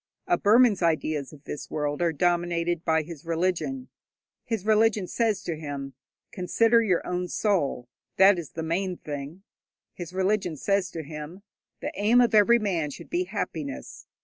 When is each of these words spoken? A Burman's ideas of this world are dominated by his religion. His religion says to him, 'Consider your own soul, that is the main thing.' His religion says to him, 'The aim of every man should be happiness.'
A 0.25 0.35
Burman's 0.35 0.81
ideas 0.81 1.31
of 1.31 1.43
this 1.43 1.69
world 1.69 2.01
are 2.01 2.11
dominated 2.11 2.83
by 2.83 3.03
his 3.03 3.23
religion. 3.23 3.87
His 4.43 4.65
religion 4.65 5.05
says 5.05 5.43
to 5.43 5.55
him, 5.55 5.93
'Consider 6.31 6.81
your 6.81 7.05
own 7.05 7.27
soul, 7.27 7.87
that 8.17 8.39
is 8.39 8.49
the 8.53 8.63
main 8.63 8.97
thing.' 8.97 9.43
His 9.93 10.11
religion 10.11 10.57
says 10.57 10.89
to 10.89 11.03
him, 11.03 11.43
'The 11.81 11.91
aim 11.93 12.19
of 12.19 12.33
every 12.33 12.57
man 12.57 12.89
should 12.89 13.11
be 13.11 13.25
happiness.' 13.25 14.07